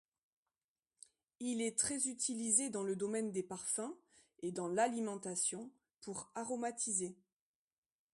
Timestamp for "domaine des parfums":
2.95-3.93